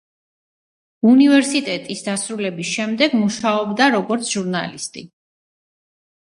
[1.09, 5.07] უნივერისტეტის დასრულების შემდეგ მუშაობდა როგორც ჟურნალისტი.